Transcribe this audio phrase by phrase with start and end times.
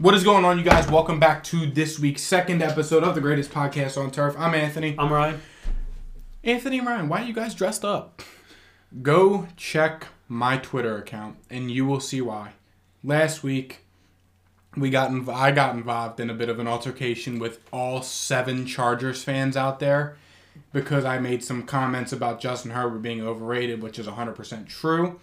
[0.00, 0.88] What is going on, you guys?
[0.88, 4.36] Welcome back to this week's second episode of the greatest podcast on turf.
[4.38, 4.94] I'm Anthony.
[4.96, 5.40] I'm Ryan.
[6.44, 8.22] Anthony and Ryan, why are you guys dressed up?
[9.02, 12.52] Go check my Twitter account, and you will see why.
[13.02, 13.80] Last week,
[14.76, 18.66] we got inv- I got involved in a bit of an altercation with all seven
[18.66, 20.16] Chargers fans out there
[20.72, 25.18] because I made some comments about Justin Herbert being overrated, which is 100% true.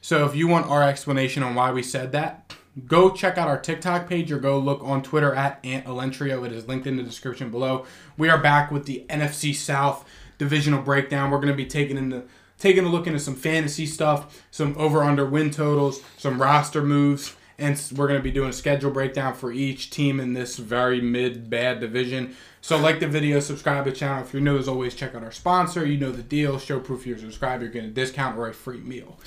[0.00, 2.54] So if you want our explanation on why we said that,
[2.86, 6.46] go check out our TikTok page or go look on Twitter at Ant Elentrio.
[6.46, 7.84] It is linked in the description below.
[8.16, 11.30] We are back with the NFC South divisional breakdown.
[11.30, 12.24] We're going to be taking into
[12.58, 17.36] taking a look into some fantasy stuff, some over under win totals, some roster moves,
[17.58, 21.00] and we're going to be doing a schedule breakdown for each team in this very
[21.00, 22.36] mid bad division.
[22.60, 24.24] So like the video, subscribe to the channel.
[24.24, 25.84] If you're new, as always, check out our sponsor.
[25.84, 26.58] You know the deal.
[26.58, 27.62] Show proof you're subscribed.
[27.62, 29.18] You're getting a discount or a free meal.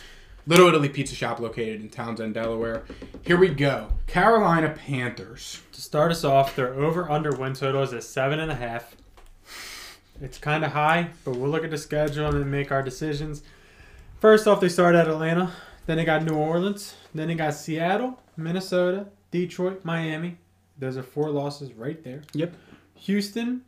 [0.47, 2.83] Little Italy Pizza Shop located in Townsend, Delaware.
[3.21, 3.89] Here we go.
[4.07, 5.61] Carolina Panthers.
[5.73, 8.95] To start us off, their over under win total is at seven and a half.
[10.19, 13.43] It's kind of high, but we'll look at the schedule and then make our decisions.
[14.19, 15.51] First off, they start at Atlanta,
[15.85, 20.37] then they got New Orleans, then they got Seattle, Minnesota, Detroit, Miami.
[20.79, 22.23] Those are four losses right there.
[22.33, 22.55] Yep.
[22.95, 23.61] Houston,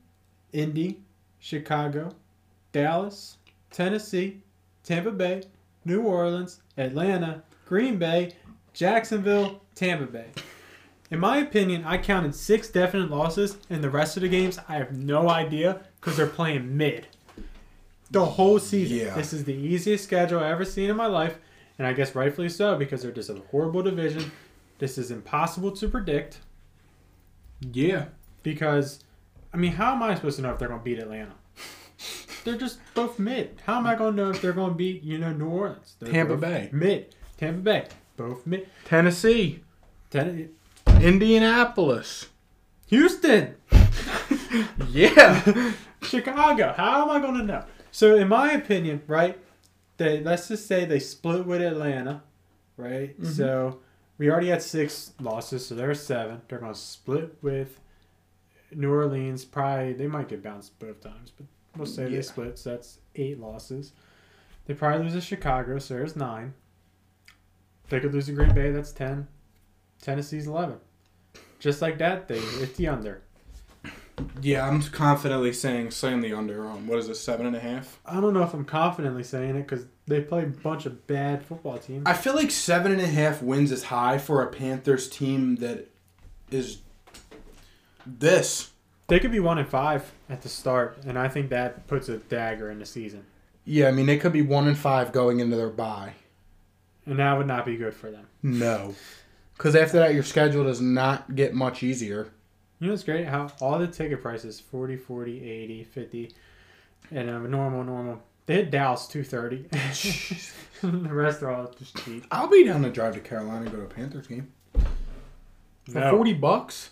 [0.52, 1.00] Indy,
[1.40, 2.16] Chicago,
[2.72, 3.38] Dallas,
[3.70, 4.42] Tennessee,
[4.84, 5.44] Tampa Bay,
[5.86, 8.34] New Orleans, Atlanta, Green Bay,
[8.73, 10.28] Jacksonville, Tampa Bay.
[11.12, 14.75] In my opinion, I counted six definite losses, and the rest of the games I
[14.75, 17.08] have no idea because they're playing mid.
[18.09, 18.98] The whole season.
[18.98, 19.16] Yeah.
[19.16, 21.38] This is the easiest schedule I've ever seen in my life,
[21.78, 24.31] and I guess rightfully so because they're just a horrible division.
[24.80, 26.40] This is impossible to predict
[27.72, 28.06] Yeah.
[28.42, 29.03] because,
[29.53, 31.34] I mean, how am I supposed to know if they're going to beat Atlanta?
[32.44, 33.62] They're just both mid.
[33.66, 35.96] How am I going to know if they're going to beat, you know, New Orleans?
[36.00, 36.70] They're Tampa Bay.
[36.72, 37.16] Mid.
[37.38, 37.88] Tampa Bay.
[38.18, 38.68] Both mid.
[38.86, 39.64] Tennessee.
[40.10, 40.50] Ten-
[41.02, 42.28] Indianapolis.
[42.88, 43.56] Houston.
[44.92, 45.72] Yeah.
[46.04, 46.74] Chicago.
[46.78, 47.64] How am I going to know?
[47.92, 49.36] So, in my opinion, right,
[49.98, 52.22] they let's just say they split with Atlanta,
[52.78, 53.20] right?
[53.20, 53.26] Mhm.
[53.36, 53.80] So,
[54.20, 56.42] we already had six losses, so there's seven.
[56.48, 57.80] They're going to split with
[58.72, 59.44] New Orleans.
[59.44, 62.17] Probably they might get bounced both times, but we'll say Yeah.
[62.17, 62.57] they split.
[62.59, 63.94] So that's eight losses.
[64.66, 66.53] They probably lose to Chicago, so there's nine.
[67.89, 68.72] They could lose to Green Bay.
[68.72, 69.28] That's ten.
[70.01, 70.78] Tennessee's eleven.
[71.59, 73.22] Just like that, they hit the under.
[74.41, 78.00] yeah, I'm confidently saying slam the under on what is it, seven and a half?
[78.05, 81.44] I don't know if I'm confidently saying it because they play a bunch of bad
[81.45, 82.03] football teams.
[82.05, 85.90] I feel like seven and a half wins is high for a Panthers team that
[86.51, 86.81] is
[88.05, 88.72] this.
[89.08, 92.18] They could be one and five at the start, and I think that puts a
[92.18, 93.25] dagger in the season,
[93.66, 96.14] Yeah, I mean they could be one and five going into their bye.
[97.06, 98.28] and that would not be good for them.
[98.41, 98.96] No.
[99.58, 102.30] Because after that, your schedule does not get much easier.
[102.80, 103.28] You know what's great?
[103.28, 106.31] How all the ticket prices 40, 40, 80, 50,
[107.12, 108.22] and um, normal, normal.
[108.46, 109.68] They hit Dallas 230.
[110.81, 112.25] the rest are all just cheap.
[112.31, 116.12] I'll be down to drive to Carolina and go to a Panthers game for No,
[116.12, 116.90] forty bucks.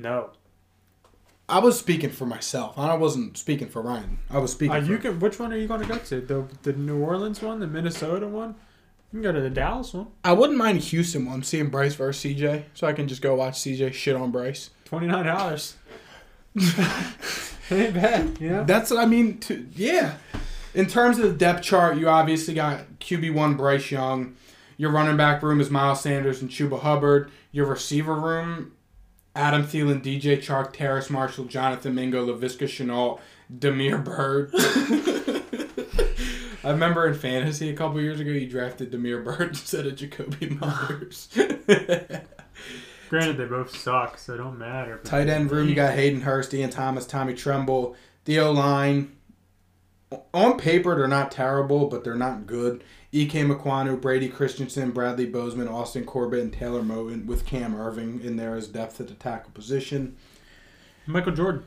[0.00, 0.30] No.
[1.48, 2.78] I was speaking for myself.
[2.78, 4.18] I wasn't speaking for Ryan.
[4.30, 4.76] I was speaking.
[4.76, 5.20] Uh, for can.
[5.20, 6.20] Which one are you going to go to?
[6.20, 8.54] The the New Orleans one, the Minnesota one.
[9.12, 10.06] You can go to the Dallas one.
[10.22, 13.34] I wouldn't mind a Houston one, seeing Bryce versus CJ, so I can just go
[13.34, 14.70] watch CJ shit on Bryce.
[14.84, 15.76] Twenty nine dollars.
[17.70, 18.64] Ain't bad, you know.
[18.64, 19.38] That's what I mean.
[19.40, 20.16] To, yeah.
[20.74, 24.36] In terms of the depth chart, you obviously got QB one Bryce Young.
[24.76, 27.30] Your running back room is Miles Sanders and Chuba Hubbard.
[27.52, 28.72] Your receiver room,
[29.40, 33.20] Adam Thielen, DJ Chark, Terrace Marshall, Jonathan Mingo, Laviska Shenault,
[33.58, 34.50] Damiere Byrd.
[36.62, 40.60] I remember in fantasy a couple years ago, you drafted Damiere Byrd instead of Jakobi
[40.60, 41.30] Meyers.
[43.08, 45.00] Granted, they both suck, so it don't matter.
[45.04, 47.96] Tight end room, you got Hayden Hurst, Ian Thomas, Tommy Tremble.
[48.26, 49.16] The O line,
[50.34, 52.84] on paper, they're not terrible, but they're not good.
[53.12, 58.36] Ickey Ekwonu, Brady Christensen, Bradley Bozeman, Austin Corbett, and Taylor Moton with Cam Erving in
[58.36, 60.16] there as depth at the tackle position.
[61.06, 61.64] Michael Jordan.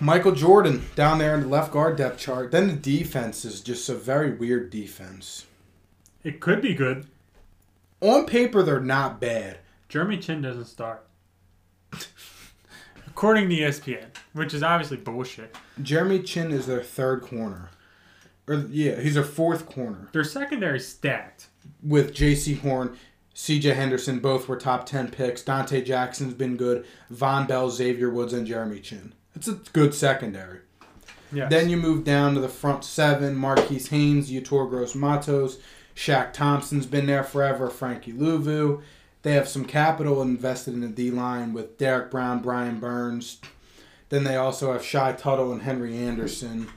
[0.00, 2.50] Michael Jordan down there in the left guard depth chart.
[2.50, 5.46] Then the defense is just a very weird defense.
[6.22, 7.06] It could be good.
[8.00, 9.58] On paper, they're not bad.
[9.88, 11.06] Jeremy Chinn doesn't start.
[13.06, 15.54] According to ESPN, which is obviously bullshit.
[15.80, 17.70] Jeremy Chinn is their third corner.
[18.46, 20.08] Or yeah, he's their fourth corner.
[20.12, 21.46] Their secondary stacked.
[21.82, 22.96] with Jaycee Horn,
[23.32, 23.70] C.J.
[23.74, 25.42] Henderson, both were top 10 picks.
[25.42, 26.84] Donte Jackson's been good.
[27.12, 29.12] Vonn Bell, Xavier Woods, and Jeremy Chinn.
[29.34, 30.60] It's a good secondary.
[31.32, 31.50] Yes.
[31.50, 35.58] Then you move down to the front seven Marquis Haynes, Yetur Gross Matos,
[35.96, 38.82] Shaq Thompson's been there forever, Frankie Luvu.
[39.22, 43.40] They have some capital invested in the D line with Derrick Brown, Brian Burns.
[44.10, 46.68] Then they also have Shy Tuttle and Henry Anderson.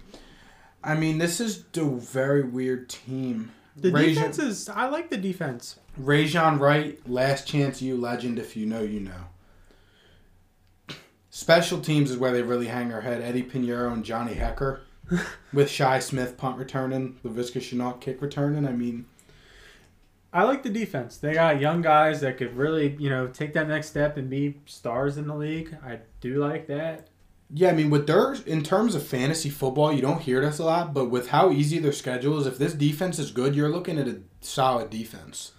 [0.88, 3.52] I mean, this is a very weird team.
[3.76, 4.70] The defense is.
[4.70, 5.78] I like the defense.
[6.02, 8.40] Rejzohn Wright, last chance you legend.
[8.40, 10.96] If you know, you know.
[11.30, 13.22] Special teams is where they really hang their head.
[13.22, 14.80] Eddy Piñeiro and Johnny Hekker,
[15.54, 18.66] with Shi Smith punt returning, Laviska Shenault kick returning.
[18.66, 19.06] I mean,
[20.32, 21.18] I like the defense.
[21.18, 24.62] They got young guys that could really, you know, take that next step and be
[24.66, 25.78] stars in the league.
[25.86, 27.10] I do like that.
[27.54, 30.66] Yeah, I mean, with their in terms of fantasy football, you don't hear this a
[30.66, 33.98] lot, but with how easy their schedule is, if this defense is good, you're looking
[33.98, 35.52] at a solid defense.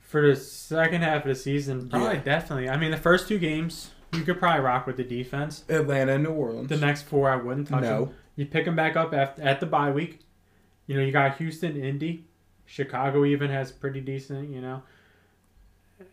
[0.00, 2.22] For the second half of the season, probably Yeah.
[2.22, 2.68] definitely.
[2.68, 5.64] I mean, the first two games, you could probably rock with the defense.
[5.68, 6.68] Atlanta and New Orleans.
[6.68, 7.92] The next four, I wouldn't touch them.
[8.04, 10.20] no, You pick them back up at, at the bye week.
[10.86, 12.26] You know, you got Houston, Indy,
[12.66, 14.82] Chicago even has pretty decent, you know.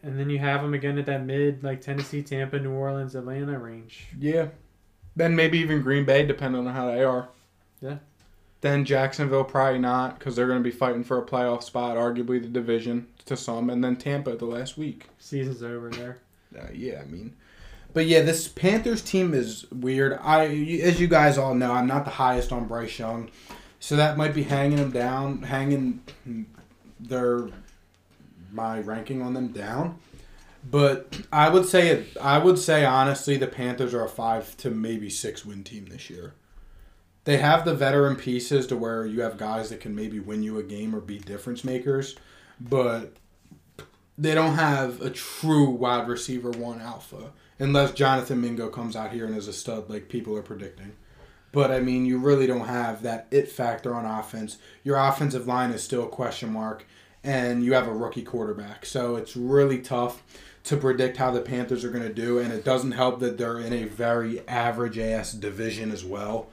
[0.02, 3.58] And then you have them again at that mid, like Tennessee, Tampa, New Orleans, Atlanta
[3.58, 4.08] range.
[4.20, 4.48] Yeah.
[5.16, 7.30] Then maybe even Green Bay, depending on how they are.
[7.82, 7.98] Yeah.
[8.62, 12.42] Then Jacksonville, probably not, because they're going to be fighting for a playoff spot, arguably
[12.42, 13.70] the division to some.
[13.70, 15.10] And then Tampa the last week.
[15.20, 16.20] Season's over there.
[16.58, 17.36] Uh, yeah, I mean.
[17.94, 20.18] But yeah, this Panthers team is weird.
[20.22, 20.46] I,
[20.82, 23.30] as you guys all know, I'm not the highest on Bryce Young,
[23.80, 26.02] so that might be hanging them down, hanging
[27.00, 27.50] their
[28.54, 29.98] my ranking on them down.
[30.70, 32.18] But I would say it.
[32.22, 36.10] I would say honestly, the Panthers are a five to maybe six win team this
[36.10, 36.34] year.
[37.26, 40.58] They have the veteran pieces to where you have guys that can maybe win you
[40.58, 42.16] a game or be difference makers,
[42.60, 43.16] but
[44.18, 49.26] they don't have a true wide receiver one alpha unless Jonathan Mingo comes out here
[49.26, 50.94] and is a stud like people are predicting.
[51.54, 54.58] But I mean, you really don't have that it factor on offense.
[54.84, 56.86] Your offensive line is still a question mark,
[57.24, 58.86] and you have a rookie quarterback.
[58.86, 60.24] So it's really tough
[60.66, 63.60] to predict how the Panthers are going to do, and it doesn't help that they're
[63.60, 66.48] in a very average ass division as well.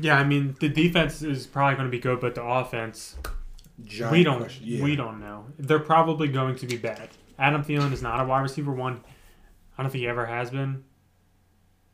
[0.00, 3.16] Yeah, I mean the defense is probably going to be good, but the offense
[3.84, 4.60] Giant we don't.
[4.60, 4.82] Yeah.
[4.82, 5.46] we don't know.
[5.58, 7.08] They're probably going to be bad.
[7.38, 9.00] Adam Thielen is not a wide receiver one.
[9.78, 10.84] I don't think he ever has been.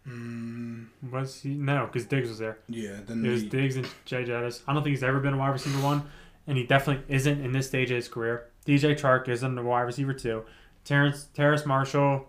[0.08, 1.50] Mm, Was he?
[1.50, 2.58] No, because Diggs was there.
[2.68, 2.98] yeah.
[3.06, 4.62] Then It was the, Diggs and Jay Jettis.
[4.66, 6.08] I don't think he's ever been a wide receiver one,
[6.46, 8.48] and he definitely isn't in this stage of his career.
[8.66, 10.44] DJ Chark isn't a wide receiver too.
[10.84, 12.26] Terrence Terrace Marshall,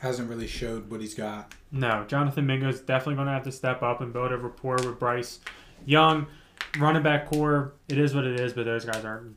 [0.00, 1.54] hasn't really showed what he's got.
[1.70, 2.04] no.
[2.08, 4.98] Jonathan Mingo is definitely going to have to step up and build a rapport with
[4.98, 5.40] Bryce
[5.84, 6.26] Young.
[6.78, 9.36] Running back core, it is what it is, but those guys aren't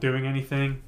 [0.00, 0.82] doing anything.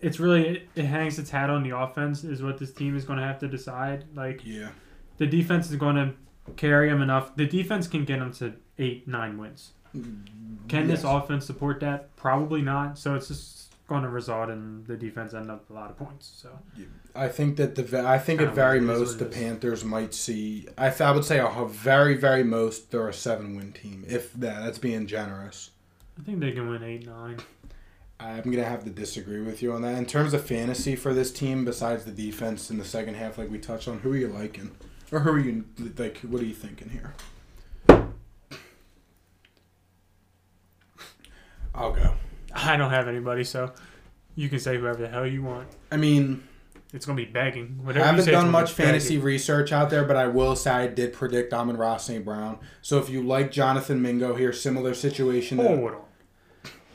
[0.00, 3.04] It's really it, it hangs its hat on the offense is what this team is
[3.04, 4.04] going to have to decide.
[4.14, 4.70] Like Yeah.
[5.18, 6.12] the defense is going to
[6.56, 7.34] carry them enough.
[7.36, 9.72] The defense can get them to eight, nine wins.
[10.68, 12.14] Can this offense support that?
[12.16, 12.98] Probably not.
[12.98, 16.30] So it's just going to result in the defense end up a lot of points.
[16.34, 16.48] So
[17.14, 19.26] I think that the I think at very what it is, most the.
[19.26, 20.66] Panthers might see.
[20.78, 24.04] I, th- I would say a very very most they're a seven win team.
[24.08, 25.70] If that that's being generous.
[26.18, 27.38] I think they can win eight, nine.
[28.20, 29.98] I'm gonna have to disagree with you on that.
[29.98, 33.50] In terms of fantasy for this team, besides the defense in the second half, like
[33.50, 34.70] we touched on, who are you liking,
[35.12, 35.64] or who are you
[35.98, 36.18] like?
[36.18, 37.14] What are you thinking here?
[41.74, 42.14] I'll go.
[42.54, 43.72] I don't have anybody, so
[44.36, 45.68] you can say whoever the hell you want.
[45.90, 46.42] I mean,
[46.92, 47.78] It's going to be begging.
[47.80, 48.92] I Whatever you haven't done much be begging.
[49.00, 52.24] fantasy research out there, but I will say I did predict Amon-Ra St.
[52.24, 52.58] Brown.
[52.82, 55.58] So if you like Jonathan Mingo here, similar situation.
[55.58, 56.00] that- Hold on.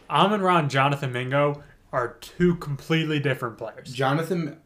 [0.10, 1.62] Amon Ra and Jonathan Mingo
[1.92, 3.92] are two completely different players.
[3.94, 4.58] Jonathan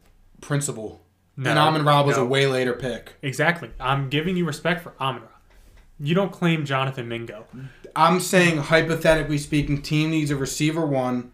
[0.42, 1.02] Principal.
[1.36, 2.24] No, and Amon Ra was no.
[2.24, 3.14] a way later pick.
[3.24, 3.72] Exactly.
[3.80, 5.28] I'm giving you respect for Amon Ra.
[6.04, 7.46] You don't claim Jonathan Mingo.
[7.96, 11.32] I'm saying, hypothetically speaking, team needs a receiver one.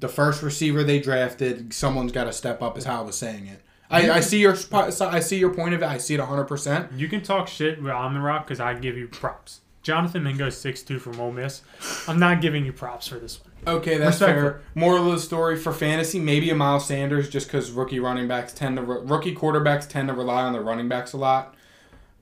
[0.00, 2.76] The first receiver they drafted, someone's got to step up.
[2.76, 3.62] Is how I was saying it.
[3.90, 5.86] I, I see your I see your point of it.
[5.86, 6.44] I see it 100.
[6.44, 9.60] percent You can talk shit with Amon Rock because I give you props.
[9.82, 11.62] Jonathan Mingo is 6'2 from Ole Miss.
[12.06, 13.76] I'm not giving you props for this one.
[13.76, 14.60] Okay, that's fair.
[14.74, 18.52] Moral of the story for fantasy, maybe a Miles Sanders, just because rookie running backs
[18.52, 21.54] tend to rookie quarterbacks tend to rely on their running backs a lot.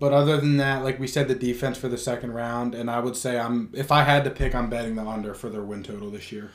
[0.01, 3.01] But other than that, like we said, the defense for the second round, and I
[3.01, 5.83] would say I'm if I had to pick, I'm betting the under for their win
[5.83, 6.51] total this year.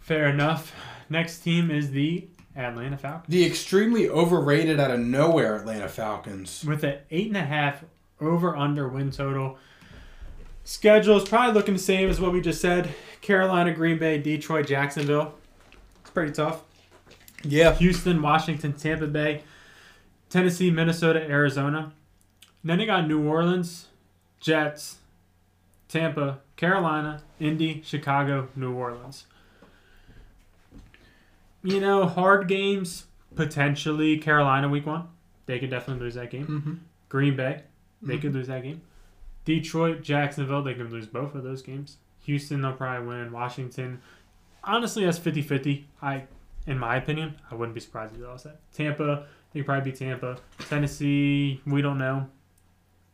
[0.00, 0.74] Fair enough.
[1.08, 6.64] Next team is the Atlanta Falcons The extremely overrated out of nowhere Atlanta Falcons.
[6.66, 7.84] with an eight and a half
[8.20, 9.58] over under win total.
[10.64, 12.94] Schedule is probably looking the same as what we just said.
[13.20, 15.34] Carolina, Green Bay, Detroit, Jacksonville.
[16.02, 16.62] It's pretty tough.
[17.42, 19.42] Yeah, Houston, Washington, Tampa Bay,
[20.30, 21.92] Tennessee, Minnesota, Arizona.
[22.64, 23.88] Then they got New Orleans,
[24.40, 24.98] Jets,
[25.88, 29.26] Tampa, Carolina, Indy, Chicago, New Orleans.
[31.64, 35.06] you know, hard games potentially Carolina week one.
[35.46, 36.46] They could definitely lose that game.
[36.46, 36.74] Mm-hmm.
[37.08, 37.62] Green Bay,
[38.00, 38.20] they Mhm.
[38.20, 38.80] could lose that game.
[39.44, 41.98] Detroit, Jacksonville, they could lose both of those games.
[42.24, 43.30] Houston, they'll probably win.
[43.32, 44.00] Washington,
[44.64, 45.86] honestly, that's 50 50.
[46.00, 46.24] I,
[46.66, 48.58] in my opinion, I wouldn't be surprised if they lost that.
[48.72, 50.38] Tampa, they could probably beat Tampa.
[50.68, 52.28] Tennessee, we don't know.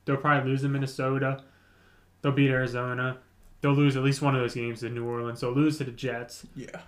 [0.08, 1.42] They'll probably lose in Minnesota.
[2.22, 3.18] They'll beat Arizona.
[3.60, 5.42] They'll lose at least one of those games in New Orleans.
[5.42, 6.46] They'll lose to the Jets.
[6.56, 6.80] Yeah.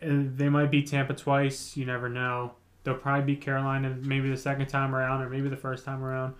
[0.00, 1.76] And they might beat Tampa twice.
[1.76, 2.52] You never know.
[2.84, 6.34] They'll probably beat Carolina maybe the second time around or maybe the first time around.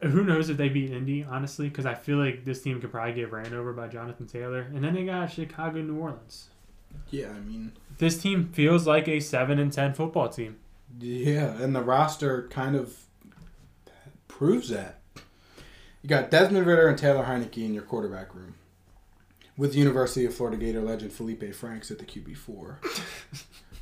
[0.00, 3.12] Who knows if they beat Indy, honestly, because I feel like this team could probably
[3.12, 4.60] get ran over by Jonathan Taylor.
[4.74, 6.48] And then they got Chicago, New Orleans.
[7.10, 10.56] Yeah, I mean, This team feels like a 7 and 10 football team.
[10.98, 12.96] yeah, and the roster kind of
[14.28, 15.00] proves that.
[16.02, 18.54] You got Desmond Ridder and Taylor Heinicke in your quarterback room,
[19.56, 22.78] with University of Florida Gator legend Felipe Franks at the QB four.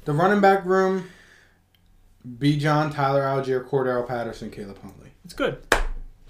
[0.06, 1.10] the running back room,
[2.26, 5.10] Bijan, Tyler Allgeier, Cordarrelle Patterson, Caleb Huntley.
[5.24, 5.58] It's good.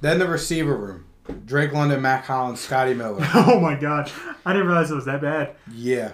[0.01, 1.07] Then the receiver room,
[1.45, 3.27] Drake London, Mack Hollins, Scotty Miller.
[3.35, 4.11] oh my god.
[4.45, 5.55] I didn't realize it was that bad.
[5.73, 6.13] Yeah.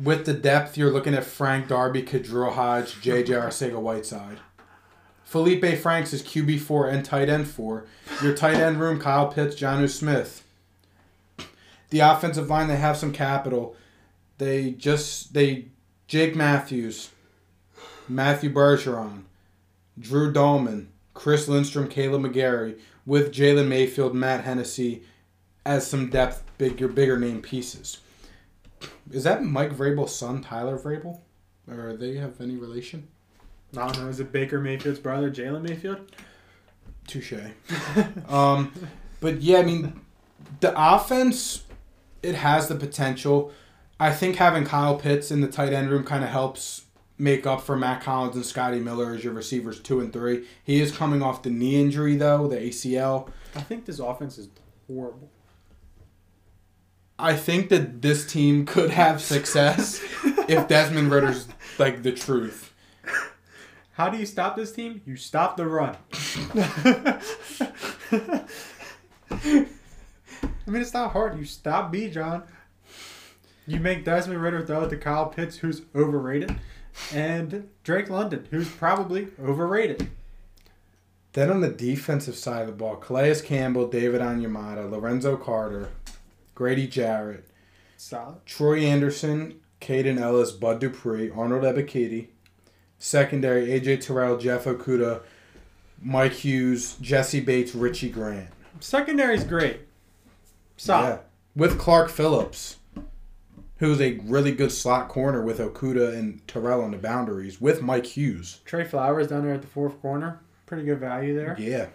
[0.00, 4.38] With the depth, you're looking at Frank Darby, KhaDarel Hodge, JJ Arcega Whiteside.
[5.24, 7.86] Felipe Franks is QB4 and tight end 4.
[8.22, 10.46] Your tight end room, Kyle Pitts, Jonnu Smith.
[11.90, 13.76] The offensive line, they have some capital.
[14.38, 15.66] They just, they,
[16.06, 17.10] Jake Matthews,
[18.08, 19.22] Matthew Bergeron,
[19.98, 25.04] Drew Dalman, Chris Lindstrom, Kaleb McGary, with Jalen Mayfield, Matt Hennessy
[25.64, 27.98] as some depth, bigger, bigger name pieces.
[29.10, 31.20] Is that Mike Vrabel's son, Tyler Vrabel?
[31.70, 33.08] Or they have any relation?
[33.78, 34.08] I don't know.
[34.08, 36.10] Is it Baker Mayfield's brother, Jalen Mayfield?
[37.06, 37.34] Touche.
[38.28, 38.72] um,
[39.20, 40.00] but yeah, I mean,
[40.60, 41.64] the offense,
[42.22, 43.52] it has the potential.
[44.00, 46.84] I think having Kyle Pitts in the tight end room kind of helps
[47.16, 50.46] make up for Matt Collins and Scotty Miller as your receivers two and three.
[50.64, 53.30] He is coming off the knee injury though, the ACL.
[53.54, 54.48] I think this offense is
[54.86, 55.30] horrible.
[57.18, 60.02] I think that this team could have success
[60.48, 61.46] if Desmond Ridder's
[61.78, 62.73] like the truth.
[63.94, 65.02] How do you stop this team?
[65.06, 65.96] You stop the run.
[69.30, 71.38] I mean, it's not hard.
[71.38, 72.42] You stop Bijan.
[73.66, 76.56] You make Desmond Ridder throw it to Kyle Pitts, who's overrated,
[77.12, 80.10] and Drake London, who's probably overrated.
[81.32, 85.90] Then on the defensive side of the ball, Calais Campbell, David Onyemata, Lorenzo Carter,
[86.54, 87.48] Grady Jarrett,
[87.96, 88.44] Solid.
[88.44, 92.28] Troy Anderson, Kaden Elliss, Bud Dupree, Arnold Ebiketie.
[92.98, 95.20] Secondary, AJ Terrell, Jeff Okudah,
[96.00, 98.48] Mike Hughes, Jessie Bates, Richie Grant.
[98.80, 99.80] Secondary's great.
[100.76, 101.08] Solid.
[101.08, 101.18] Yeah.
[101.56, 102.76] With Clark Phillips,
[103.78, 108.06] who's a really good slot corner with Okudah and Terrell on the boundaries, with Mike
[108.06, 108.60] Hughes.
[108.64, 110.40] Trey Flowers down there at the fourth corner.
[110.66, 111.56] Pretty good value there.
[111.58, 111.86] Yeah.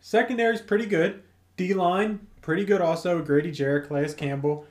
[0.00, 1.22] Secondary's pretty good.
[1.56, 3.22] D line, pretty good also.
[3.22, 4.66] Grady Jarrett, Calais Campbell.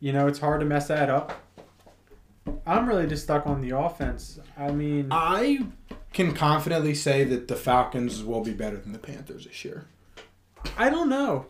[0.00, 1.42] You know, it's hard to mess that up.
[2.66, 4.40] I'm really just stuck on the offense.
[4.56, 5.66] I mean, I
[6.12, 9.86] can confidently say that the Falcons will be better than the Panthers this year.
[10.76, 11.46] I don't know.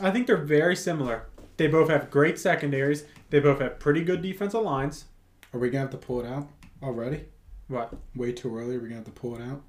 [0.00, 1.26] I think they're very similar.
[1.56, 3.04] They both have great secondaries.
[3.30, 5.04] They both have pretty good defensive lines.
[5.52, 6.48] Are we going to have to pull it out
[6.82, 7.26] already?
[7.68, 7.94] What?
[8.16, 8.74] Way too early?
[8.76, 9.62] Are we going to have to pull it out?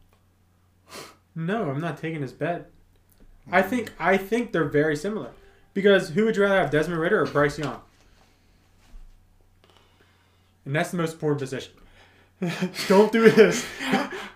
[1.35, 2.71] No, I'm not taking his bet.
[3.51, 3.69] I mm.
[3.69, 5.31] think I think they're very similar.
[5.73, 7.81] Because who would you rather have, Desmond Ridder or Bryce Young?
[10.65, 11.73] And that's the most important position.
[12.87, 13.65] don't do this.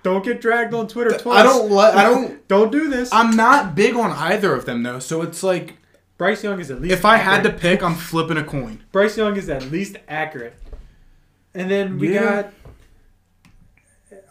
[0.04, 1.40] Don't get dragged on Twitter twice.
[1.40, 1.96] I don't let.
[1.96, 2.48] I don't.
[2.48, 3.10] Don't do this.
[3.12, 5.00] I'm not big on either of them though.
[5.00, 5.76] So it's like
[6.18, 6.94] Bryce Young is at least.
[6.94, 8.84] if I had to pick, I'm flipping a coin.
[8.94, 10.54] Bryce Young is at least accurate.
[11.54, 12.44] And then we Yeah.
[12.44, 12.54] got.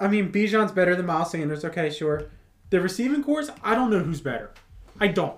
[0.00, 1.64] I mean, Bijan's better than Miles Sanders.
[1.64, 2.26] Okay, sure.
[2.70, 4.50] The receiving course, I don't know who's better.
[5.00, 5.36] I don't.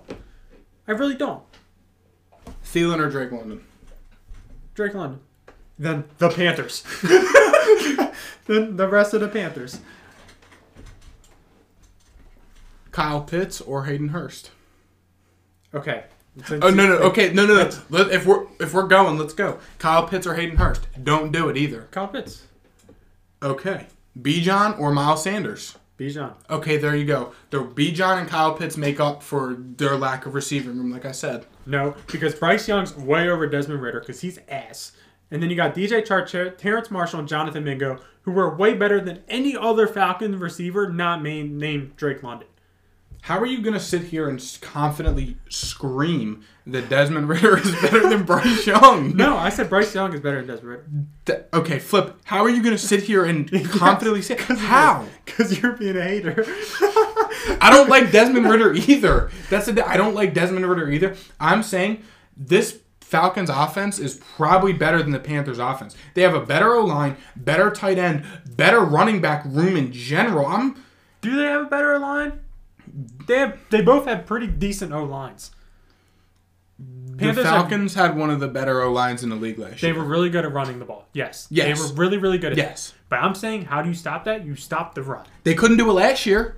[0.87, 1.43] I really don't.
[2.63, 3.63] Thielen or Drake London?
[4.75, 5.19] Drake London.
[5.81, 6.83] Then the Panthers.
[8.45, 9.79] then the rest of the Panthers.
[12.91, 14.51] Kyle Pitts or Hayden Hurst?
[15.73, 16.03] Okay.
[16.49, 17.71] Oh no no okay no no no.
[17.89, 19.57] Let, if we're if we're going, let's go.
[19.79, 20.85] Kyle Pitts or Hayden Hurst?
[21.03, 21.87] Don't do it either.
[21.89, 22.43] Kyle Pitts.
[23.41, 23.87] Okay.
[24.21, 25.79] Bijan or Miles Sanders?
[25.97, 26.35] Bijan.
[26.47, 27.33] Okay, there you go.
[27.49, 31.11] The Bijan and Kyle Pitts make up for their lack of receiving room, like I
[31.11, 31.47] said.
[31.65, 34.91] No, because Bryce Young's way over Desmond Ridder because he's ass.
[35.31, 38.99] And then you got DJ Charcher, Terrence Marshall, and Jonathan Mingo, who were way better
[38.99, 42.47] than any other Falcon receiver not main, named Drake London.
[43.21, 48.09] How are you going to sit here and confidently scream that Desmond Ridder is better
[48.09, 49.15] than Bryce Young?
[49.15, 50.85] No, I said Bryce Young is better than Desmond Ridder.
[51.25, 52.19] Th- okay, Flip.
[52.25, 55.05] How are you going to sit here and confidently say how?
[55.23, 56.43] Because you're being a hater.
[57.61, 59.29] I don't like Desmond Ridder either.
[59.51, 59.87] That's the.
[59.87, 61.15] I don't like Desmond Ridder either.
[61.39, 62.03] I'm saying
[62.35, 62.79] this
[63.11, 65.97] Falcons offense is probably better than the Panthers offense.
[66.13, 68.23] They have a better O line, better tight end,
[68.55, 70.47] better running back room in general.
[70.47, 70.81] I'm
[71.19, 72.39] Do they have a better O line?
[73.27, 73.57] They have.
[73.69, 75.51] They both have pretty decent O lines.
[76.79, 79.83] the Panthers have- Falcons had one of the better O lines in the league last
[79.83, 79.91] year.
[79.91, 80.05] They year.
[80.05, 81.09] were really good at running the ball.
[81.11, 81.47] Yes.
[81.51, 81.77] Yes.
[81.77, 82.91] They were really, really good at Yes.
[82.91, 82.97] that.
[83.09, 84.45] But I'm saying, how do you stop that?
[84.45, 85.25] You stop the run.
[85.43, 86.55] They couldn't do it last year.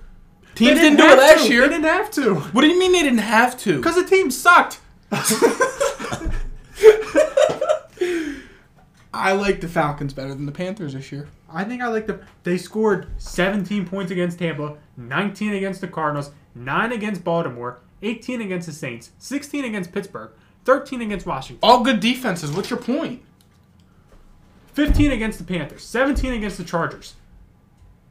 [0.54, 1.52] They Teams didn't, do it have last to.
[1.52, 1.62] year.
[1.62, 2.34] They didn't have to.
[2.36, 3.78] What do you mean they didn't have to?
[3.78, 4.78] Because the team sucked.
[9.14, 11.28] I like the Falcons better than the Panthers this year.
[11.50, 12.20] I think I like the.
[12.42, 18.66] They scored 17 points against Tampa, 19 against the Cardinals, 9 against Baltimore, 18 against
[18.66, 20.30] the Saints, 16 against Pittsburgh,
[20.64, 22.50] 13 against Washington, All good defenses.
[22.50, 23.22] What's your point?
[24.72, 27.14] 15 against the Panthers, 17 against the Chargers,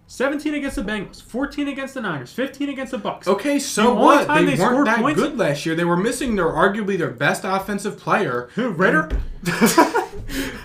[0.08, 3.28] 17 against the Bengals, 14 against the Niners, 15 against the Bucks.
[3.28, 4.28] Okay, so The what?
[4.28, 5.76] time They, they weren't scored that points- good last year.
[5.76, 8.50] They were missing their arguably their best offensive player.
[8.56, 9.10] Who, Ridder?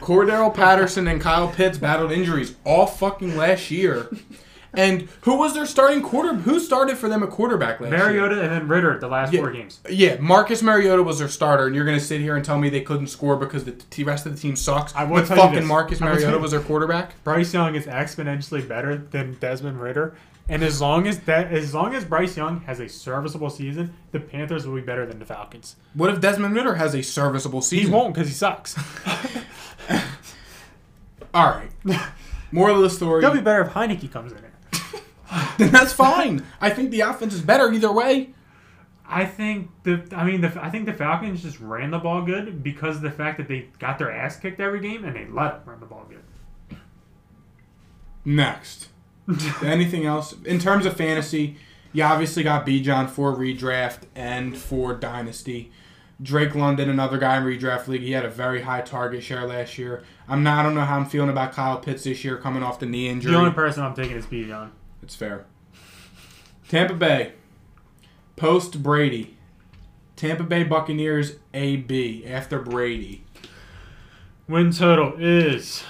[0.00, 4.08] Cordero Patterson and Kyle Pitts battled injuries all fucking last year.
[4.74, 6.34] And who was their starting quarter?
[6.34, 7.98] Who started for them at quarterback last year?
[7.98, 9.40] Mariota and then Ridder the last Yeah.
[9.40, 9.80] four games.
[9.88, 12.82] Yeah, Marcus Mariota was their starter, and you're gonna sit here and tell me they
[12.82, 14.94] couldn't score because the t- rest of the team sucks.
[14.94, 15.66] I will tell you fucking this.
[15.66, 17.22] Marcus I will tell Mariota was their quarterback.
[17.24, 20.12] Bryce Young is exponentially better than Desmond Ridder.
[20.50, 24.20] And as long as that, as long as Bryce Young has a serviceable season, the
[24.20, 25.76] Panthers will be better than the Falcons.
[25.92, 27.86] What if Desmond Ridder has a serviceable season?
[27.88, 28.76] He won't because he sucks.
[31.34, 31.70] All right.
[32.50, 33.20] Moral of the story.
[33.22, 34.38] He'll be better if Heinicke comes in
[35.58, 36.44] then that's fine.
[36.60, 38.30] I think the offense is better either way.
[39.06, 42.62] I think the, I mean, the, I think the Falcons just ran the ball good
[42.62, 45.64] because of the fact that they got their ass kicked every game and they let
[45.64, 46.78] them run the ball good.
[48.24, 48.88] Next.
[49.62, 50.34] Anything else?
[50.44, 51.56] In terms of fantasy,
[51.92, 55.70] you obviously got Bijan for redraft and for dynasty.
[56.20, 59.78] Drake London, another guy in redraft league, he had a very high target share last
[59.78, 60.02] year.
[60.26, 60.58] I'm not.
[60.58, 63.08] I don't know how I'm feeling about Kyle Pitts this year, coming off the knee
[63.08, 63.32] injury.
[63.32, 64.70] The only person I'm taking is Bijan.
[65.02, 65.46] It's fair.
[66.68, 67.34] Tampa Bay,
[68.36, 69.36] post Brady.
[70.16, 73.24] Tampa Bay Buccaneers AB after Brady.
[74.48, 75.84] Win total is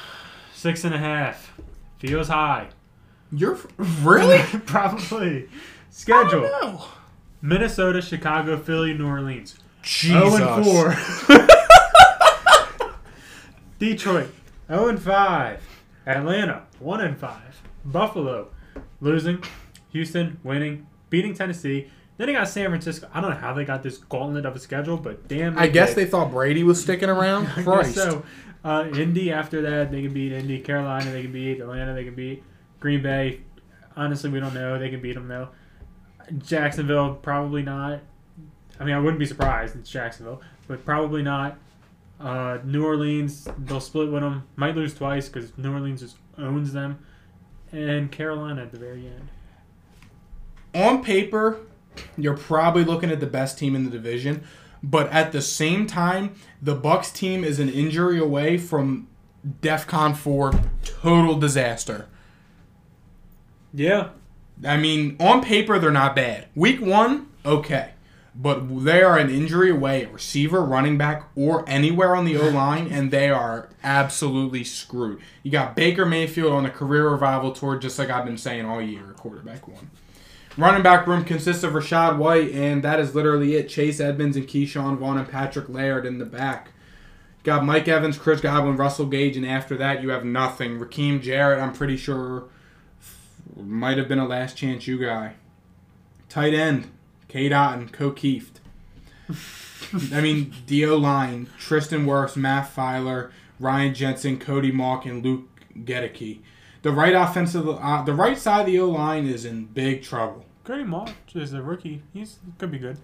[0.53, 1.59] six and a half.
[1.99, 2.69] Feels high.
[3.33, 4.39] You're really?
[4.67, 5.45] Probably.
[5.45, 5.49] I
[5.91, 6.43] Schedule.
[6.43, 6.85] don't know.
[7.41, 9.59] Minnesota, Chicago, Philly, New Orleans.
[9.83, 10.37] Jesus.
[10.37, 10.65] 0 and
[11.29, 11.39] 4.
[13.79, 14.31] Detroit,
[14.69, 15.63] 0 and 5.
[16.07, 17.63] Atlanta, 1 and 5.
[17.85, 18.49] Buffalo,
[19.01, 19.43] losing.
[19.93, 20.87] Houston, winning.
[21.11, 21.89] Beating Tennessee.
[22.17, 23.09] Then they got San Francisco.
[23.15, 25.57] I don't know how they got this gauntlet of a schedule, but damn.
[25.57, 25.97] I guess did.
[25.97, 27.47] they thought Brady was sticking around.
[27.65, 27.95] Christ.
[27.95, 28.25] so.
[28.65, 30.59] Uh, Indy after that, they can beat Indy.
[30.59, 31.95] Carolina, they can beat Atlanta.
[31.95, 32.43] They can beat
[32.81, 33.41] Green Bay.
[33.97, 34.79] Honestly, we don't know.
[34.79, 35.49] They can beat them though.
[36.39, 38.01] Jacksonville, probably not.
[38.79, 39.77] I mean, I wouldn't be surprised.
[39.77, 41.59] It's Jacksonville, but probably not.
[42.21, 44.45] Uh, New Orleans, they'll split with them.
[44.57, 47.05] Might lose twice because New Orleans just owns them.
[47.73, 49.29] And Carolina at the very end.
[50.75, 51.59] on paper,
[52.17, 54.45] you're probably looking at the best team in the division,
[54.83, 59.09] but at the same time, the Bucks team is an injury away from
[59.61, 62.09] DEFCON 4 total disaster.
[63.73, 64.11] Yeah,
[64.65, 66.47] I mean, on paper, they're not bad.
[66.55, 67.93] Week one, okay.
[68.35, 72.49] But they are an injury away, a receiver, running back, or anywhere on the O
[72.51, 75.21] line, and they are absolutely screwed.
[75.43, 78.81] You got Baker Mayfield on a career revival tour, just like I've been saying all
[78.81, 79.91] year, quarterback one.
[80.57, 83.69] Running back room consists of Rachaad White, and that is literally it.
[83.69, 86.73] Chase Edmonds and Ke'Shawn Vaughn and Patrick Laird in the back.
[87.45, 90.79] Got Mike Evans, Chris Godwin, Russell Gage, and after that you have nothing.
[90.79, 92.49] Raheem Jarrett, I'm pretty sure
[93.59, 95.35] might have been a last chance you guy.
[96.29, 96.91] Tight end,
[97.29, 98.61] Cade Otton, Kieft.
[100.13, 100.97] I mean, D.O.
[100.97, 106.41] line, Tristan Wirfs, Matt Feiler, Ryan Jensen, Cody Mauch, and Luke Goedeke.
[106.83, 110.45] The right offensive, uh, the right side of the O line is in big trouble.
[110.65, 112.03] Cody Mauch is a rookie.
[112.13, 112.99] He's could be good.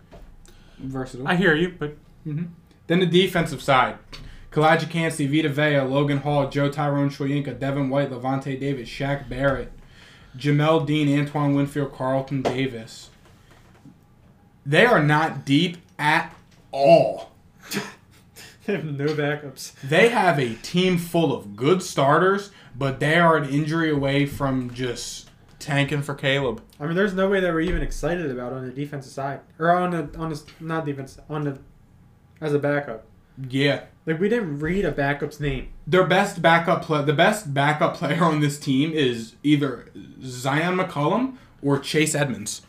[0.79, 1.27] Versatile.
[1.27, 1.97] I hear you, but
[2.87, 3.99] Then the defensive side.
[4.51, 9.73] Calijah Kancey, Vita Vea, Logan Hall, Joe Tryon Shoyinka, Devin White, Lavonte David, Shaq Barrett,
[10.37, 13.11] Jamel Dean, Antoine Winfield, Carlton Davis.
[14.67, 16.35] They are not deep at
[16.73, 17.31] all.
[18.65, 19.73] they have no backups.
[19.83, 24.73] They have a team full of good starters, but they are an injury away from
[24.73, 26.63] just tanking for Caleb.
[26.81, 29.71] I mean, there's no way they were even excited about on the defensive side or
[29.71, 31.59] on the on the not defense on the
[32.41, 33.07] as a backup.
[33.37, 33.85] Yeah.
[34.07, 35.69] Like we didn't read a backup's name.
[35.87, 39.89] Their best backup play, the best backup player on this team is either
[40.21, 42.63] Zyon McCollum or Chase Edmonds,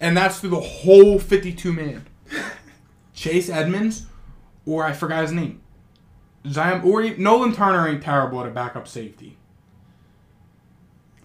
[0.00, 2.06] and that's through the whole fifty-two man.
[3.14, 4.06] Chase Edmonds,
[4.64, 5.60] or I forgot his name.
[6.46, 9.36] Zyon or Nolan Turner ain't terrible at a backup safety.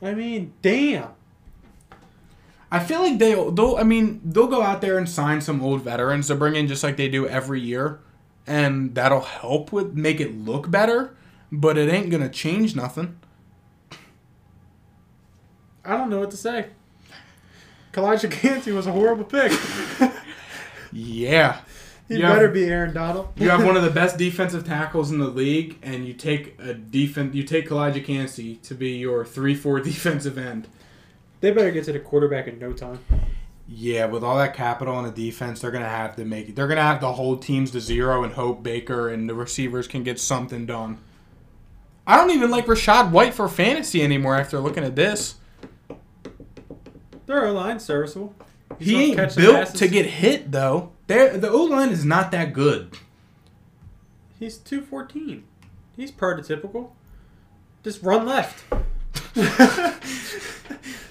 [0.01, 1.09] I mean, damn.
[2.71, 5.81] I feel like they they'll I mean they'll go out there and sign some old
[5.81, 7.99] veterans to bring in just like they do every year,
[8.47, 11.15] and that'll help with make it look better,
[11.51, 13.17] but it ain't gonna change nothing.
[15.83, 16.67] I don't know what to say.
[17.91, 19.51] Calijah Kancey was a horrible pick.
[20.93, 21.59] Yeah,
[22.07, 22.33] he Yeah.
[22.33, 23.29] better be Aaron Donald.
[23.35, 26.73] you have one of the best defensive tackles in the league, and you take a
[26.73, 30.67] defense you take Calijah Kancey to be your three four defensive end.
[31.41, 32.99] They better get to the quarterback in no time.
[33.67, 36.55] Yeah, with all that capital on the defense, they're gonna have to make it.
[36.55, 40.03] They're gonna have to hold teams to zero and hope Baker and the receivers can
[40.03, 40.99] get something done.
[42.05, 45.35] I don't even like Rachaad White for fantasy anymore after looking at this.
[47.25, 48.35] Their O line serviceable.
[48.77, 50.91] He's He ain't built to get hit though.
[51.07, 52.97] There, the O line is not that good.
[54.37, 55.45] He's two fourteen.
[55.95, 56.89] He's prototypical.
[57.83, 58.63] Just run left.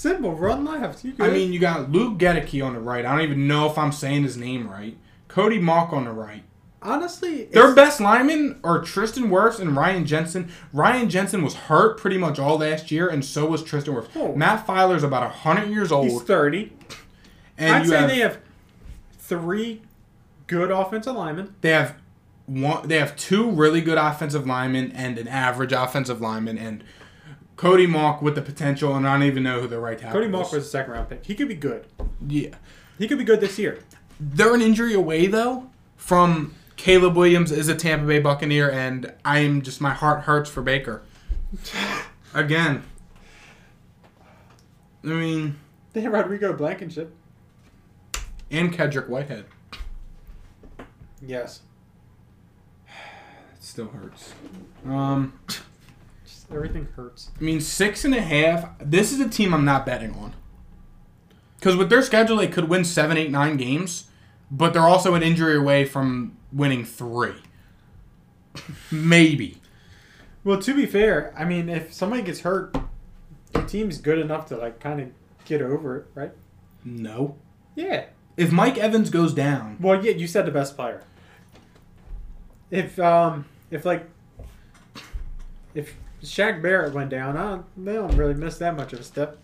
[0.00, 1.04] Simple, run left.
[1.04, 3.04] You I mean, you got Luke Goedeke on the right.
[3.04, 4.96] I don't even know if I'm saying his name right.
[5.28, 6.42] Cody Mauch on the right.
[6.80, 10.50] honestly, Their best linemen are Tristan Wirfs and Ryan Jensen.
[10.72, 14.08] Ryan Jensen was hurt pretty much all last year, and so was Tristan Wirfs.
[14.16, 14.34] Oh.
[14.34, 16.08] Matt Feiler's about 100 years old.
[16.08, 16.72] he's thirty.
[17.58, 18.38] And I'd say have, they have
[19.18, 19.82] three
[20.46, 21.54] good offensive linemen.
[21.60, 21.96] they have
[22.46, 22.88] one.
[22.88, 26.84] They have two really good offensive linemen and an average offensive lineman, and
[27.60, 28.96] Cody Mauch with the potential.
[28.96, 30.14] And I don't even know who the right tackle.
[30.18, 31.26] Cody Mauch was a second round pick.
[31.26, 31.86] He could be good.
[32.26, 32.54] yeah.
[32.98, 33.80] He could be good this year.
[34.18, 39.40] They're an injury away though from Caleb Williams is a Tampa Bay Buccaneer, and I
[39.40, 41.02] am just my heart hurts for Baker.
[42.34, 42.82] Again.
[45.04, 45.58] I mean,
[45.92, 47.14] They have Rodrigo Blankenship.
[48.50, 49.44] and Kedrick Whitehead.
[51.20, 51.60] Yes.
[52.88, 54.32] It still hurts.
[54.86, 55.38] Um,
[56.52, 57.30] everything hurts.
[57.38, 58.70] I mean, six and a half.
[58.78, 60.34] This is a team I'm not betting on.
[61.56, 64.06] Because with their schedule, they could win seven, eight, nine games,
[64.50, 67.34] but they're also an injury away from winning three.
[68.90, 69.60] Maybe.
[70.42, 72.74] Well, to be fair, I mean, if somebody gets hurt,
[73.52, 75.08] the team's good enough to like kind of
[75.44, 76.32] get over it, right?
[76.84, 77.36] No.
[77.74, 78.06] Yeah.
[78.36, 81.02] If Mike Evans goes down, Well, yeah, you said the best player.
[82.70, 84.08] If um, if like,
[85.74, 89.04] if Shaq Barrett went down, I don't, they don't really miss that much of a
[89.04, 89.38] step.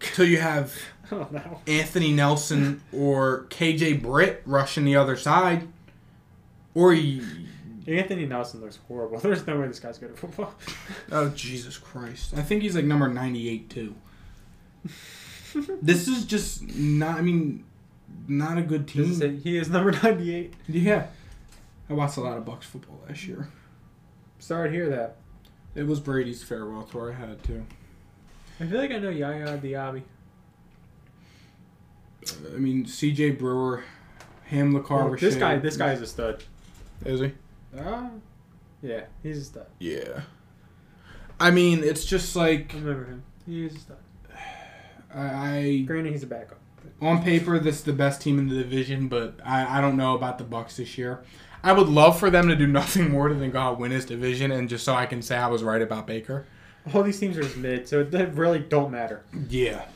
[0.00, 0.74] so you have
[1.10, 1.60] I don't know.
[1.66, 5.68] Anthony Nelson or KJ Britt rushing the other side,
[6.74, 7.24] or you,
[7.86, 9.18] Anthony Nelson looks horrible.
[9.20, 10.54] There's no way this guy's good at football.
[11.12, 12.34] oh Jesus Christ!
[12.36, 13.94] I think he's like number ninety-eight too.
[15.82, 17.18] this is just not.
[17.18, 17.64] I mean,
[18.26, 19.40] not a good This is team.
[19.40, 20.54] He is number 98.
[20.68, 21.06] Yeah,
[21.88, 23.48] I watched a lot of Bucks football last year.
[24.44, 25.16] Sorry to hear that.
[25.74, 27.10] It was Brady's farewell tour.
[27.10, 27.64] I had to.
[28.60, 30.02] I feel like I know Yaya Diaby.
[32.54, 33.30] I mean, C.J.
[33.30, 33.84] Brewer,
[34.48, 35.12] Ham LaCar.
[35.12, 36.44] Oh, this guy, this guy is a stud.
[37.06, 37.32] is he?
[37.80, 38.10] Ah,
[38.82, 39.66] yeah, he's a stud.
[39.78, 40.20] Yeah.
[41.40, 43.22] I mean, it's just like I remember him.
[43.46, 43.96] He's a stud.
[45.14, 46.58] I, Granted, he's a backup.
[47.00, 50.14] On paper this is the best team in the division, but I, I don't know
[50.14, 51.24] about the Bucks this year.
[51.64, 54.52] I would love for them to do nothing more than go out win his division,
[54.52, 56.46] and just so I can say I was right about Baker.
[56.92, 59.22] All these teams are just mid, so they really don't matter.
[59.48, 59.86] Yeah.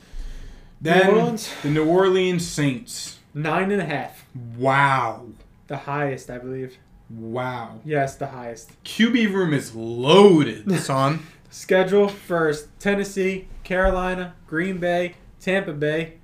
[0.81, 1.53] Then Orleans?
[1.63, 3.19] the New Orleans Saints.
[3.35, 4.25] Nine and a half,
[4.57, 5.27] Wow.
[5.67, 6.77] the highest, I believe.
[7.11, 7.81] Wow.
[7.85, 8.71] Yes, the highest.
[8.85, 11.27] QB room is loaded, son.
[11.51, 16.15] Schedule first: Tennessee, Carolina, Green Bay, Tampa Bay,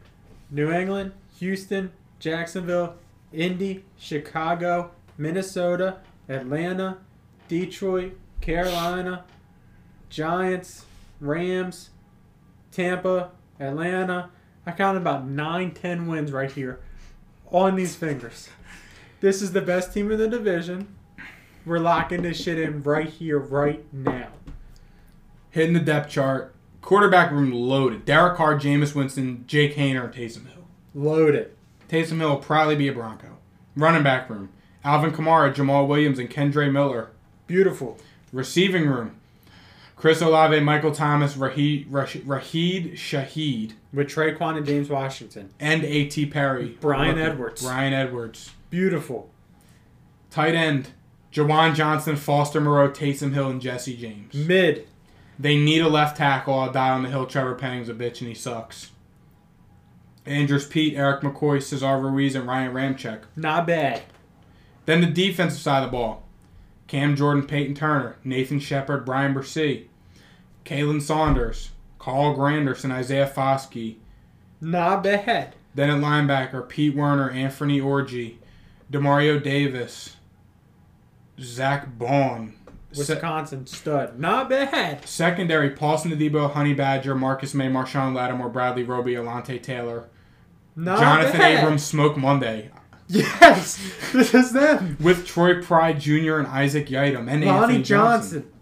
[0.51, 2.95] New England, Houston, Jacksonville,
[3.33, 5.99] Indy, Chicago, Minnesota,
[6.29, 6.99] Atlanta,
[7.49, 9.25] Detroit, Carolina,
[10.09, 10.87] Giants,
[11.21, 11.91] Rams,
[12.71, 14.31] Tampa, Atlanta.
[14.67, 16.81] I counted about nine, ten wins right here
[17.51, 18.49] on these fingers.
[19.21, 20.95] This is the best team in the division.
[21.65, 24.29] We're locking this shit in right here, right now.
[25.51, 26.55] Hitting the depth chart.
[26.83, 28.05] Quarterback room loaded.
[28.05, 30.67] Derek Carr, Jameis Winston, Jake Haener, Taysom Hill.
[30.95, 31.53] Loaded.
[31.89, 33.39] Taysom Hill will probably be a Bronco.
[33.75, 34.51] Running back room.
[34.85, 37.09] Alvin Kamara, Jamal Williams, and Kendre Miller.
[37.47, 37.99] Beautiful.
[38.33, 39.17] Receiving room.
[39.97, 45.51] Chris Olave, Michael Thomas, Rashid, Rashid Shaheed, With Tre'Quan and James Washington.
[45.59, 46.27] and A.T.
[46.27, 46.77] Perry.
[46.81, 47.31] Brian Rookie.
[47.31, 47.63] Edwards.
[47.63, 48.51] Bryan Edwards.
[48.71, 49.31] Beautiful.
[50.31, 50.89] Tight end.
[51.33, 54.35] Juwan Johnson, Foster Moreau, Taysom Hill, and Jesse James.
[54.35, 54.87] Mid.
[55.39, 56.55] They need a left tackle.
[56.55, 57.27] I'll die on the hill.
[57.27, 58.91] Trevor Penning's a bitch and he sucks.
[60.27, 63.23] Andrus Peat, Erik McCoy, Cesar Ruiz, and Ryan Ramczyk.
[63.37, 64.03] Not bad.
[64.87, 66.23] Then the defensive side of the ball.
[66.87, 69.85] Cam Jordan, Peyton Turner, Nathan Shepherd, Bryan Bresee,
[70.67, 73.97] Khalen Saunders, Carl Granderson, Isaiah Foskey.
[74.61, 75.55] Not bad.
[75.75, 78.39] Then at linebacker, Pete Werner, Anthony Orgy,
[78.93, 80.17] Demario Davis,
[81.41, 82.55] Zack Baun.
[82.93, 84.21] Se- Wisconsin stud.
[84.21, 85.05] Not bad.
[85.09, 90.09] secondary, Paulson Adebo, Honey Badger, Marcus Maye, Marshon Lattimore, Bradley Roby, Alontae Taylor,
[90.77, 91.59] Not Jonathan bad.
[91.59, 92.71] Abrams, Smoke Monday,
[93.09, 93.79] Yes.
[94.13, 94.97] This is them.
[94.99, 96.39] with Troy Pride Jr.
[96.39, 98.43] and Isaac Yiadom, and Lonnie Anthony Johnson.
[98.43, 98.53] Johnson.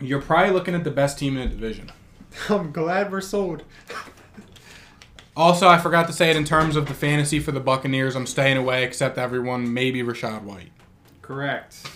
[0.00, 1.90] You're probably looking at the best team in the division.
[2.48, 3.64] I'm glad we're sold.
[5.36, 8.16] Also, I forgot to say it in terms of the fantasy for the Buccaneers.
[8.16, 10.72] I'm staying away, except everyone, maybe Rachaad White.
[11.22, 11.88] Correct.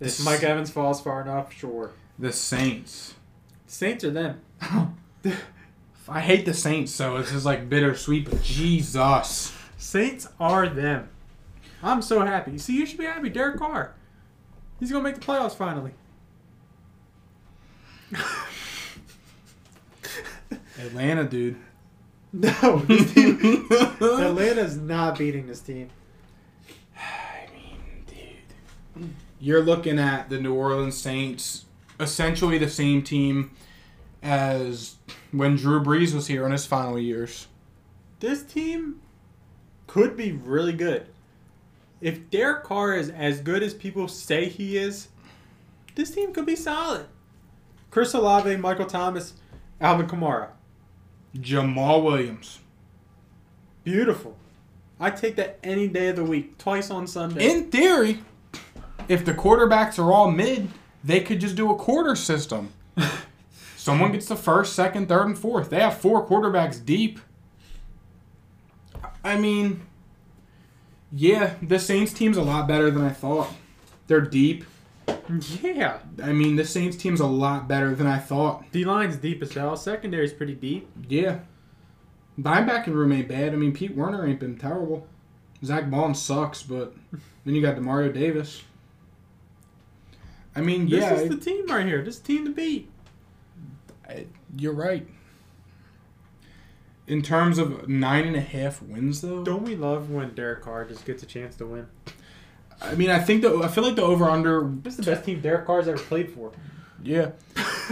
[0.00, 1.90] If Mike Evans falls far enough, sure.
[2.18, 3.14] The Saints.
[3.66, 4.40] Saints are them.
[6.08, 8.30] I hate the Saints, so it's just like bittersweet.
[8.30, 11.08] But Jesus, Saints are them.
[11.82, 12.58] I'm so happy.
[12.58, 13.28] See, you should be happy.
[13.28, 13.94] Derek Carr.
[14.80, 15.92] He's gonna make the playoffs finally.
[20.78, 21.56] Atlanta, dude.
[22.30, 25.88] No, team, Atlanta's not beating this team.
[26.94, 29.14] I mean, dude.
[29.40, 31.64] You're looking at the New Orleans Saints,
[31.98, 33.52] essentially the same team
[34.22, 34.96] as
[35.32, 37.48] when Drew Brees was here in his final years.
[38.20, 39.00] This team
[39.86, 41.06] could be really good.
[42.00, 45.08] If Derek Carr is as good as people say he is,
[45.94, 47.06] this team could be solid.
[47.90, 49.34] Chris Olave, Michael Thomas,
[49.80, 50.48] Alvin Kamara.
[51.40, 52.60] Jamal Williams.
[53.84, 54.36] Beautiful.
[55.00, 57.50] I take that any day of the week, twice on Sunday.
[57.50, 58.22] In theory,
[59.08, 60.68] if the quarterbacks are all mid,
[61.04, 62.72] they could just do a quarter system.
[63.88, 65.70] Someone gets the first, second, third, and fourth.
[65.70, 67.20] They have four quarterbacks deep.
[69.24, 69.80] I mean,
[71.10, 73.48] yeah, the Saints team's a lot better than I thought.
[74.06, 74.66] They're deep.
[75.62, 76.00] yeah.
[76.22, 78.70] I mean, the Saints team's a lot better than I thought.
[78.72, 79.74] D line's deep as hell.
[79.74, 80.86] Secondary's pretty deep.
[81.08, 81.40] Yeah.
[82.38, 83.54] Linebacking room ain't bad.
[83.54, 85.06] I mean, Pete Werner ain't been terrible.
[85.64, 86.94] Zack Baun sucks, but
[87.46, 88.64] then you got Demario Davis.
[90.54, 92.02] I mean, This yeah, is the team right here.
[92.02, 92.90] This team to beat.
[94.08, 95.06] I- you're right.
[97.06, 100.84] In terms of nine and a half wins, though, Don't we love when Derek Carr
[100.84, 101.86] just gets a chance to win?
[102.82, 105.24] I mean, I think the I feel like the over under, This is the best
[105.24, 106.52] team Derek Carr's ever played for.
[107.02, 107.30] yeah.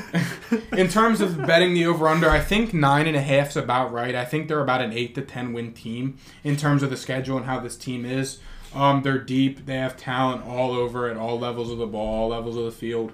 [0.72, 3.90] In terms of betting the over under, I think nine and a half is about
[3.92, 4.14] right.
[4.14, 7.36] I think they're about an eight to ten win team in terms of the schedule
[7.38, 8.38] and how this team is.
[8.74, 9.64] Um, they're deep.
[9.64, 12.70] They have talent all over at all levels of the ball, all levels of the
[12.70, 13.12] field.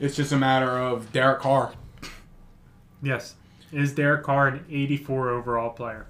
[0.00, 1.74] It's just a matter of Derek Carr.
[3.02, 3.34] Yes.
[3.72, 6.06] Is Derek Carr an 84 overall player?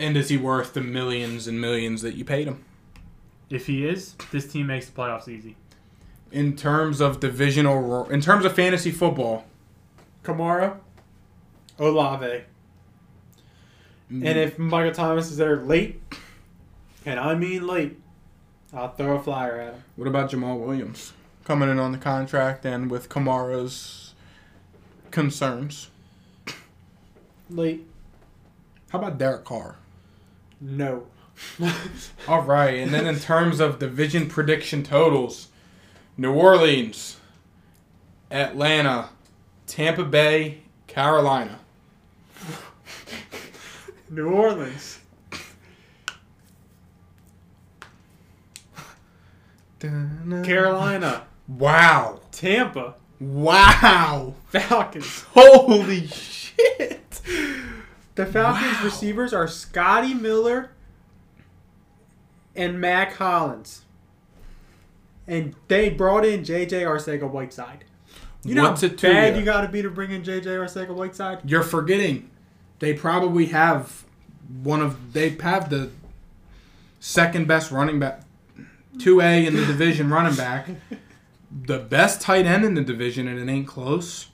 [0.00, 2.64] And is he worth the millions and millions that you paid him?
[3.50, 5.56] If he is, this team makes the playoffs easy.
[6.30, 9.44] In terms of divisional, ro- in terms of fantasy football,
[10.24, 10.78] Kamara,
[11.78, 12.44] Olave.
[14.08, 14.36] And mm.
[14.36, 16.00] if Michael Thomas is there late,
[17.04, 18.00] and I mean late,
[18.72, 19.82] I'll throw a flyer at him.
[19.96, 21.12] What about Jamal Williams
[21.44, 24.14] coming in on the contract and with Kamara's
[25.10, 25.90] concerns?
[27.52, 27.86] Late,
[28.90, 29.76] How about Derek Carr?
[30.60, 31.06] no.
[32.28, 35.48] All right, and then in terms of division prediction totals,
[36.16, 37.16] New Orleans,
[38.30, 39.08] Atlanta,
[39.66, 41.58] Tampa Bay, Carolina.
[44.10, 45.00] New Orleans.
[49.80, 51.24] Carolina.
[51.48, 52.20] Wow.
[52.30, 52.94] Tampa.
[53.18, 54.34] Wow.
[54.48, 55.22] Falcons.
[55.30, 56.41] Holy shit.
[58.14, 58.84] The Falcons Wow.
[58.84, 60.70] receivers are Scotty Miller
[62.54, 63.82] and Mac Hollins.
[65.26, 67.84] And they brought in JJ Arcega Whiteside.
[68.44, 69.38] You know What's how bad ya?
[69.38, 71.38] you got to be to bring in JJ Arcega Whiteside?
[71.48, 72.28] You're forgetting.
[72.80, 74.04] They probably have
[74.62, 75.90] one of they have the
[76.98, 78.22] second best running back,
[78.98, 80.68] two A in the division running back,
[81.66, 84.26] the best tight end in the division, and it ain't close.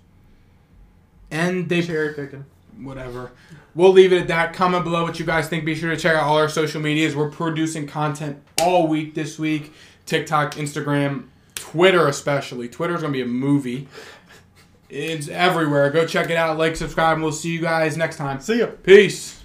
[1.30, 2.44] And they Cherry picking.
[2.78, 3.32] whatever.
[3.74, 4.54] We'll leave it at that.
[4.54, 5.64] Comment below what you guys think.
[5.64, 7.14] Be sure to check out all our social medias.
[7.14, 9.72] We're producing content all week this week.
[10.06, 12.68] TikTok, Instagram, Twitter especially.
[12.68, 13.88] Twitter's gonna be a movie.
[14.88, 15.90] It's everywhere.
[15.90, 16.56] Go check it out.
[16.56, 18.40] Like, subscribe, and we'll see you guys next time.
[18.40, 18.68] See ya.
[18.82, 19.37] Peace.